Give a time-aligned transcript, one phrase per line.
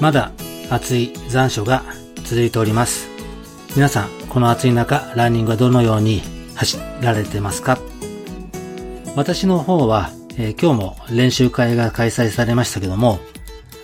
[0.00, 0.32] まだ
[0.70, 1.82] 暑い残暑が
[2.24, 3.08] 続いております。
[3.76, 6.22] 皆さん、この暑い中、ランニングはどのように
[6.54, 7.78] 走られてますか？
[9.14, 13.18] 私の方は、えー、今日も練習会が開催されましたけども、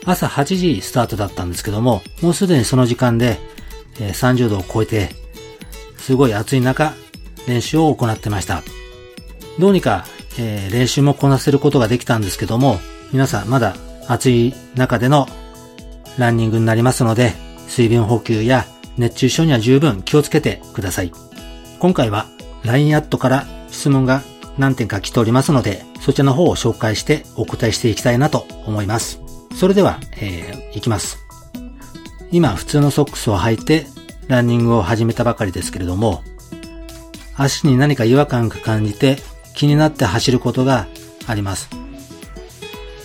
[0.06, 3.38] 朝8時スタートだったんですけども、もうすでにその時間で、
[4.00, 5.10] えー、30度を超えて、
[5.98, 6.94] すごい暑い中、
[7.46, 8.62] 練習を行ってました。
[9.58, 10.06] どうにか、
[10.38, 12.78] えー、練習もこなせることができたんですけども、
[13.12, 13.76] 皆さんまだ
[14.08, 15.28] 暑い中での
[16.18, 17.32] ランニングになりますので、
[17.68, 21.12] 水分補給や熱中症には十分気をつけてください。
[21.78, 22.26] 今回は
[22.64, 24.22] LINE アットから質問が
[24.58, 29.20] 何点か来ておりますので、そちらの方を紹介してお答えしていきたいなと思います。
[29.54, 31.18] それでは、えー、いきます。
[32.32, 33.86] 今、普通のソックスを履いて
[34.28, 36.22] ランニングを始めたばかりですけれども、
[37.36, 39.18] 足に何か違和感が感じて
[39.54, 40.86] 気になって走ることが
[41.26, 41.68] あります。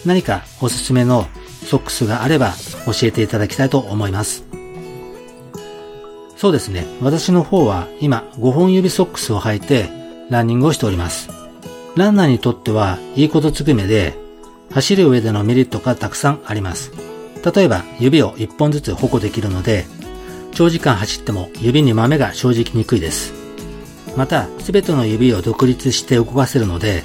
[0.05, 1.27] 何かおすすめの
[1.65, 2.53] ソックスがあれば
[2.85, 4.43] 教えていただきたいと思います。
[6.37, 6.85] そうですね。
[7.01, 9.89] 私の方は今5本指ソックスを履いて
[10.29, 11.29] ランニングをしております。
[11.95, 14.13] ランナーにとってはいいことつくめで
[14.71, 16.91] 走る上でのメリットがたくさんあります。
[17.55, 19.85] 例えば指を1本ずつ保護できるので
[20.53, 23.33] 長時間走っても指に豆が生じきにくいです。
[24.17, 27.03] また、すべての指を独立して動かせるので、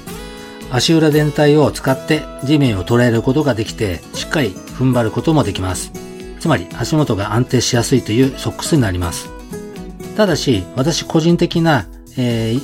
[0.71, 5.91] 足裏全体を使って地面を捉えることができて、しっかり踏ん張ることもできます。
[6.39, 9.29] つまり足元が安定しやすいというソックスになります。
[10.15, 12.59] ただし、私個人的な、えー、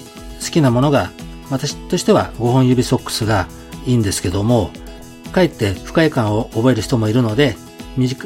[0.45, 1.11] 好きなものが、
[1.49, 3.47] 私としては5本指ソックスが
[3.85, 4.71] いいんですけども、
[5.31, 7.55] かえって不快感を覚える人もいるので、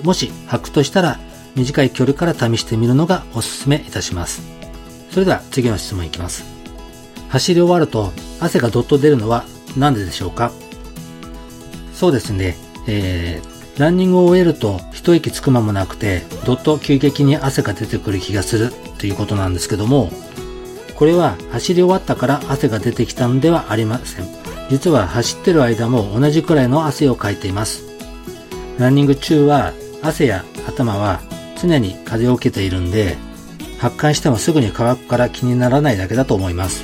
[0.03, 1.19] もし履くとしたら
[1.55, 4.41] 短い距離から試してみるのがおすすめいたします。
[5.11, 6.45] それでは次の質問いきます。
[7.29, 9.43] 走り終わると汗がどっと出るのは
[9.77, 10.51] なんででしょうか？
[11.93, 12.55] そうですね、
[12.87, 20.11] えー、ランニングを終えると一息つく間もなくて、どっと急激に汗が出てくる気がするということなんですけども、
[20.95, 24.25] これは走り終わったから汗が出てきたのではありません。
[24.69, 27.83] 実は走ってる間も同じくらいの汗をかいています。
[28.79, 31.21] ランニング中は汗や頭は
[31.59, 33.15] 常に風を受けているんで、
[33.79, 36.83] 発汗してもすぐに乾くから気にならないだけだと思います。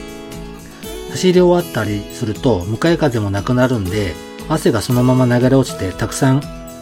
[1.14, 4.16] 走り終わったりすると向かい風もなくなるんで
[4.50, 6.42] 汗がそのまま流れ落ちてたくさん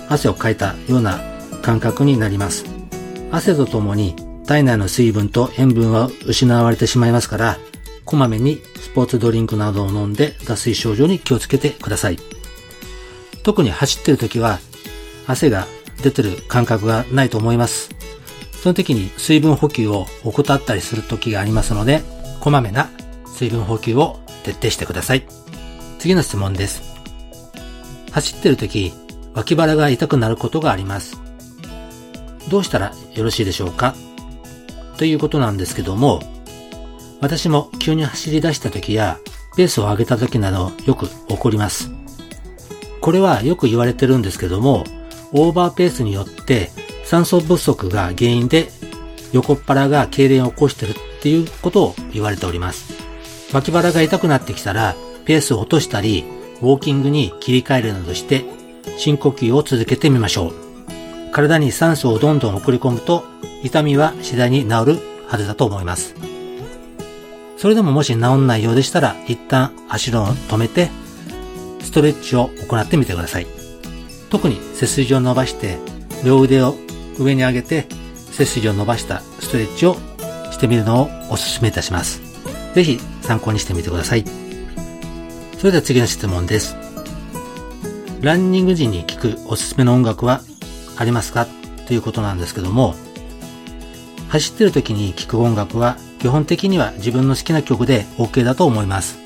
[0.09, 1.19] 汗をかいたような
[1.61, 2.63] 感覚になります。
[3.29, 4.15] 汗とともに
[4.45, 7.57] 体内の水分と塩分は失われてしまいますから、
[8.05, 12.17] こまめにスポーツドリンクなどを飲んで脱水症状に気をつけてください。
[13.43, 14.59] 特に走ってる時は
[15.27, 15.67] 汗が
[16.01, 17.89] 出てる感覚がないと思います。
[18.63, 22.01] その時に水分補給を怠ったりする時がありますので、
[22.39, 22.89] こまめな
[23.27, 25.23] 水分補給を徹底してください。
[25.99, 26.81] 次の質問です。
[28.11, 28.93] 走ってる時、
[29.33, 31.19] 脇腹が痛くなることがあります。
[32.49, 33.95] どうしたらよろしいでしょうか？
[34.97, 36.21] ということなんですけども、
[37.21, 39.19] 私も急に走り出した時や、
[39.55, 41.91] ペースを上げた時などよく起こります。
[42.99, 44.83] これはよく言われてるんですけども、
[45.31, 46.71] オーバーペースによって
[47.05, 48.69] 酸素不足が原因で
[49.31, 52.90] 横っ腹が痙攣を起こしてるっていうことを言われております。
[53.53, 54.95] 脇腹が痛くなってきたら、
[55.25, 56.23] ペースを落としたり、
[56.61, 58.45] ウォーキングに切り替えるなどして、
[58.97, 60.53] 深呼吸を続けてみましょう。
[61.31, 63.25] 体に酸素をどんどん送り込むと、
[63.63, 66.15] 痛みは次第に治るはずだと思います。
[67.57, 70.89] それでももし治んないようでしたら、一旦足を止めて、
[71.81, 73.47] ストレッチを行ってみてください。
[74.29, 75.77] 特に背筋を伸ばして、
[76.23, 76.75] 両腕を
[77.19, 77.85] 上に上げて、
[78.31, 79.97] 背筋を伸ばしたストレッチを
[80.51, 82.21] してみるのをお勧めいたします。
[82.73, 82.99] ぜひ
[83.31, 84.25] 参考にしてみてください。
[85.57, 86.75] それでは次の質問です。
[88.19, 90.41] ランニング時に聴くおすすめの音楽は
[90.97, 91.47] ありますか？
[91.87, 92.93] ということなんですけども、
[94.27, 99.17] 走ってる時に聴く音楽は基本的には自分の好きな曲で OK だと思います。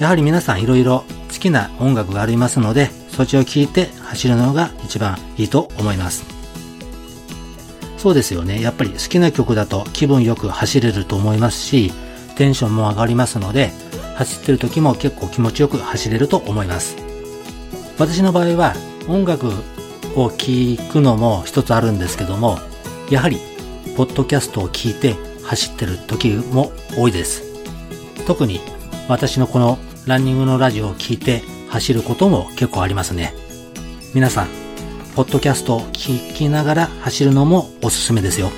[0.00, 6.39] やはり皆さんいろいろ好きな音楽がありますので、そちらを聴いて走るのが一番いいと思います。
[8.00, 8.62] そうですよね。
[8.62, 11.92] やっぱり好きな曲だと気分よく走れると思いますし、
[12.34, 13.72] テンションも上がりますので、
[14.14, 16.96] 走ってる時も結構気持ちよく走れると思います。
[17.98, 18.74] 私の場合は
[19.06, 19.48] 音楽
[20.16, 22.58] を聞くのも一つあるんですけども、
[23.10, 23.38] やはり、
[23.98, 27.42] ポッドキャストを聞いて走ってる時も多いです。
[28.26, 28.62] 特に
[29.08, 33.34] 私のこのランニングのラジオを聞いて走ることも結構ありますね。
[34.14, 34.48] 皆さん、
[35.16, 38.50] ポッドキャストを聞きながら走るのもおすすめですよ。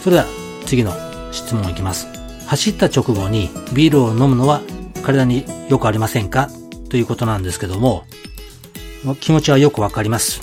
[0.00, 0.26] それでは
[0.66, 0.92] 次の
[1.32, 2.06] 質問いきます。
[2.46, 4.60] 走った直後にビールを飲むのは
[5.02, 6.50] 体によくありませんか？
[6.90, 8.04] ということなんですけども、
[9.20, 10.42] 気持ちはよくわかります。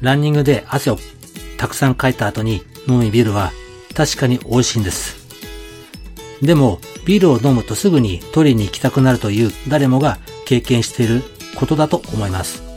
[0.00, 0.98] ランニングで汗を
[1.58, 3.52] たくさんかいた後に飲むビールは
[3.94, 5.20] 確かに美味しいんです。
[6.42, 11.22] でも、ビールを飲むとすぐに取りに行きたくなるという誰もが経験している
[11.56, 12.69] ことだと思います。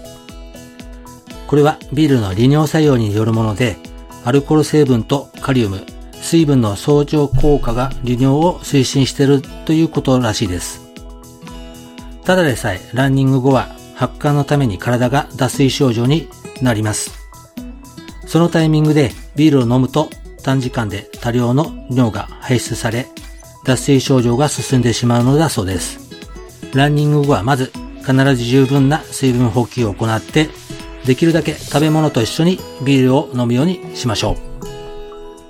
[1.53, 3.77] これはビールの利尿作用によるもので、
[4.25, 10.81] アルコール成分とカリウム、水分の相乗効果が利尿を推進しているということらしいです。
[12.23, 16.27] ただでさえランニング後は発汗のために体が脱水症状に
[16.63, 17.11] なります。
[18.25, 20.09] そのタイミングでビールを飲むと
[20.41, 23.06] 短時間で多量の尿が排出され、
[23.63, 25.99] 脱水症状が進んでしまうのだそうです。
[26.73, 30.49] ランニング後はまず必ず十分な水分補給を行って、
[31.05, 34.65] できるだけ食べ物と一緒にビールを飲むようにしましょう。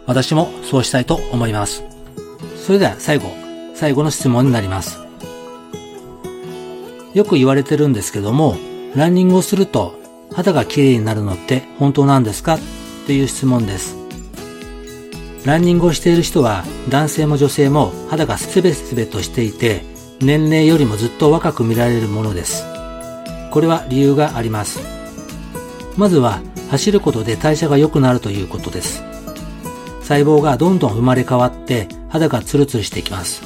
[0.06, 1.84] 私もそうしたいと思います。
[2.58, 3.30] それでは最後、
[3.76, 5.00] 最後の質問になります。
[7.14, 8.58] よく言われてるんですけども、
[8.96, 10.00] ランニングをすると
[10.34, 12.56] 肌が綺麗になるのって本当なんですか？
[12.56, 12.60] っ
[13.06, 13.96] ていう質問です。
[15.46, 19.84] ランニングをしている人は男性も女性も肌がスベスベとしていて
[20.22, 22.66] 年齢よりもずっと若く見られるものです。
[23.52, 24.80] これは理由があります。
[25.98, 29.04] まずは走ることで代謝が良くなるということです。
[30.02, 33.44] 細胞がどんどん生まれ変わって肌がツルツルしていきます。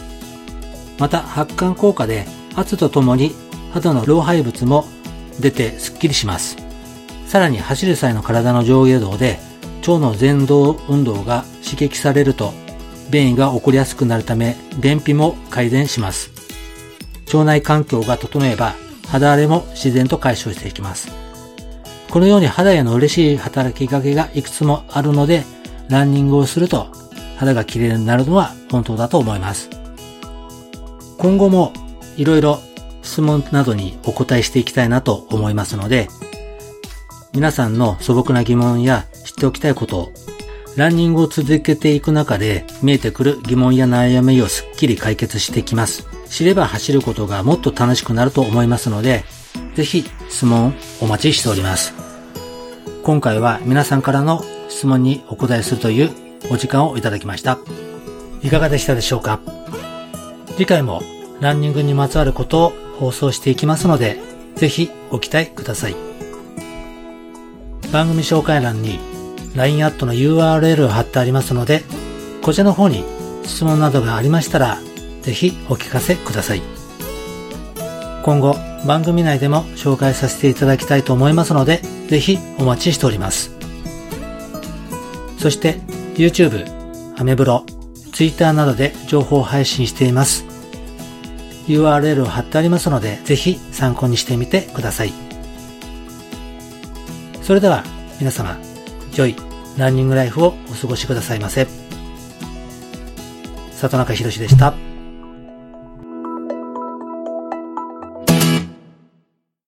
[0.98, 3.34] また発汗効果で圧とともに
[3.74, 4.86] 肌の老廃物も
[5.40, 6.58] 出てスッキリします。
[7.28, 9.38] さらに走る際の体の上下動で
[9.82, 12.54] 腸の前動運動が刺激されると
[13.12, 16.32] 便意が起こりやすくなるため便秘も改善します。
[17.28, 18.74] 腸内環境が整えば
[19.08, 21.27] 肌荒れも自然と解消していきます。
[22.10, 25.44] このように肌への嬉しい働きかけがいくつもあるので
[25.90, 26.88] ランニングをすると
[27.38, 29.70] 肌が綺麗になるのは本当だと思います。
[31.18, 31.74] 今後も
[32.16, 32.60] いろいろ
[33.02, 36.10] 質問などにお答えしていきたいなと思いますので、
[37.34, 40.12] 皆さんの素朴な疑問や知っておきたいことを、
[40.76, 46.08] ランニングを続けていく中で見えてくる疑問や悩みをすっきり解決していきます。
[46.28, 49.24] 知れば走ることがもっと楽しくなると思いますので、
[49.78, 51.94] ぜひ質問お待ちしております。
[53.04, 56.10] 今回は皆さんからの質問にお答えするという
[56.50, 57.60] お時間をいただきました。
[58.42, 59.40] いかがでしたでしょうか？
[60.56, 61.04] 次回も
[61.42, 64.20] ランニングにまつわることを放送していきますので、
[64.56, 65.96] ぜひご期待ください。
[67.92, 68.98] 番組紹介欄に
[69.54, 71.84] LINE アットの URL を貼ってありますので、
[72.42, 73.04] こちらの方に
[73.44, 74.80] 質問などがありましたら、
[75.22, 76.64] ぜひお聞かせください。
[78.28, 81.78] 今後、番組内でも紹介させていただきたいと思いますので、
[82.10, 83.56] ぜひお待ちしております。
[85.40, 85.76] そして、
[86.16, 86.66] YouTube、
[87.18, 87.66] アメブロ、
[88.12, 90.44] Twitter などで情報配信しています。
[91.68, 95.14] URL を貼ってありますので、ぜひ参考にしてみてください。
[97.42, 97.86] それでは、
[98.20, 98.58] 皆様、
[99.16, 99.38] 良い
[99.78, 101.66] ランニングライフをお過ごしくださいませ。
[103.72, 104.87] 里中博でした。